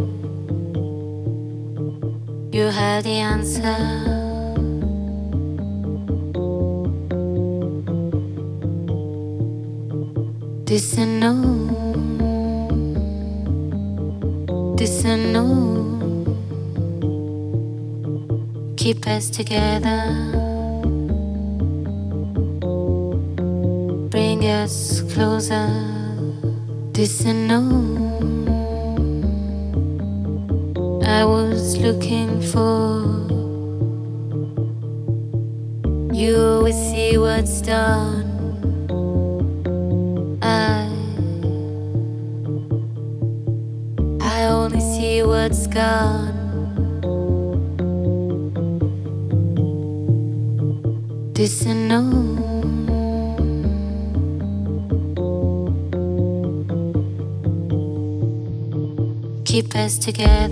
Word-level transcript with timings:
you 2.52 2.66
have 2.68 3.04
the 3.04 3.20
answer. 3.20 3.78
This 10.66 10.98
and 10.98 11.20
no 11.20 11.34
this 14.78 15.04
and 15.04 15.34
no 15.34 15.46
keep 18.78 19.06
us 19.06 19.30
together 19.30 20.41
together. 60.02 60.51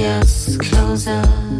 Yes, 0.00 0.56
closer. 0.56 1.59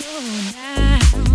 tonight. 0.00 1.29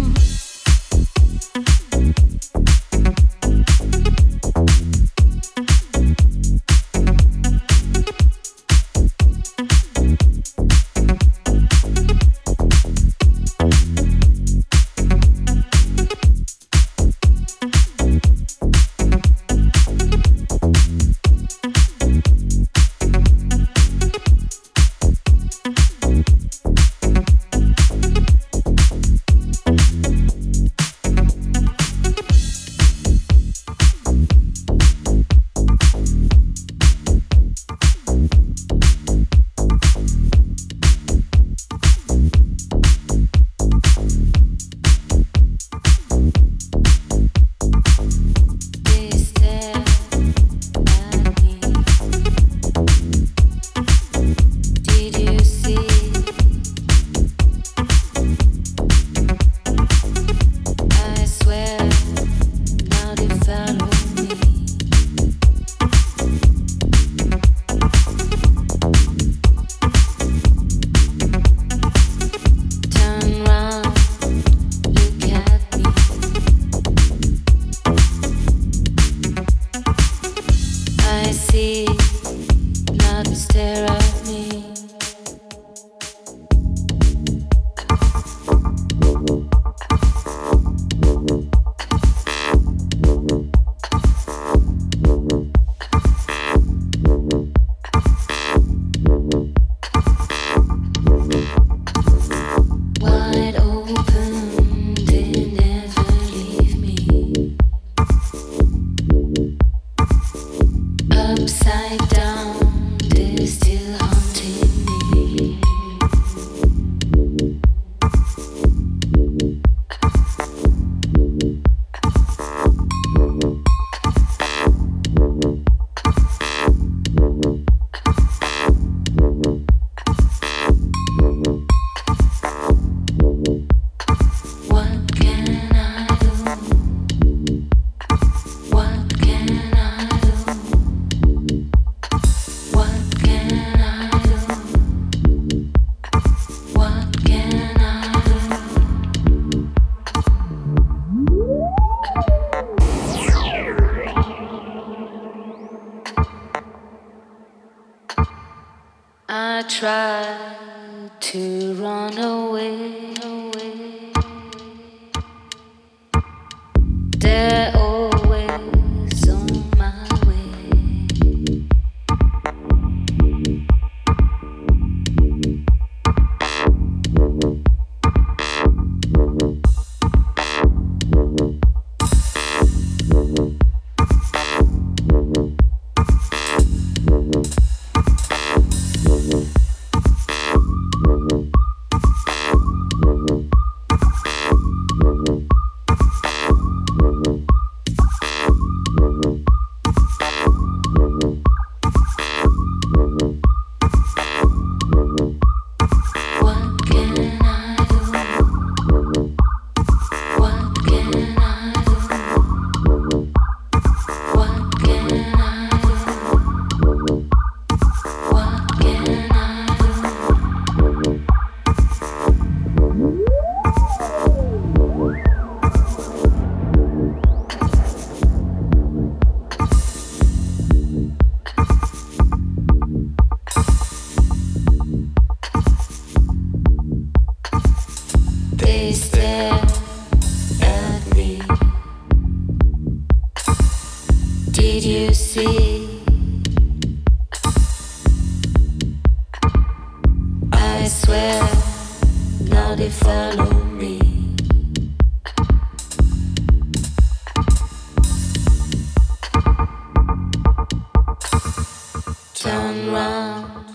Turn 262.36 262.92
round, 262.92 263.66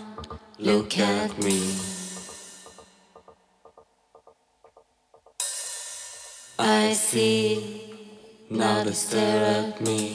look 0.59 0.99
at 0.99 1.39
me. 1.39 1.75
I 6.59 6.93
see, 6.93 7.95
now 8.51 8.85
they 8.85 8.93
stare 8.93 9.73
at 9.73 9.81
me. 9.81 10.15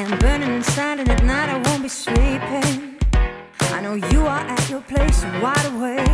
am 0.00 0.18
burning 0.18 0.54
inside, 0.54 0.98
and 1.00 1.08
at 1.08 1.24
night 1.24 1.48
I 1.48 1.58
won't 1.68 1.82
be 1.82 1.88
sleeping. 1.88 2.98
I 3.60 3.80
know 3.80 3.94
you 3.94 4.26
are 4.26 4.40
at 4.40 4.68
your 4.68 4.80
place 4.80 5.24
wide 5.40 5.66
awake. 5.66 6.08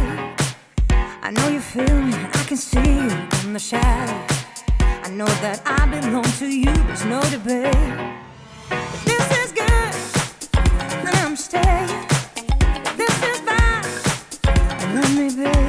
I 1.23 1.31
know 1.31 1.49
you 1.49 1.61
feel 1.61 2.03
me, 2.03 2.15
I 2.15 2.45
can 2.47 2.57
see 2.57 2.79
you 2.81 3.11
in 3.45 3.53
the 3.53 3.59
shadow. 3.59 4.19
I 4.81 5.11
know 5.11 5.27
that 5.45 5.63
I 5.65 5.87
belong 5.87 6.25
to 6.25 6.47
you, 6.47 6.73
there's 6.89 7.05
no 7.07 7.23
debate. 7.31 7.75
If 8.71 9.05
this 9.05 9.27
is 9.45 9.53
good, 9.53 9.93
then 11.05 11.15
I'm 11.25 11.37
staying. 11.37 11.91
If 12.37 12.97
this 12.97 13.23
is 13.31 13.41
bad, 13.41 13.87
let 14.95 15.11
me 15.13 15.53
be. 15.53 15.60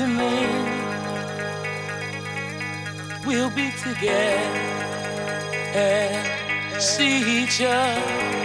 To 0.00 0.06
me. 0.06 0.46
We'll 3.26 3.50
be 3.50 3.70
together. 3.72 4.80
and 5.74 6.82
see 6.82 7.42
each 7.42 7.60
other. 7.60 8.39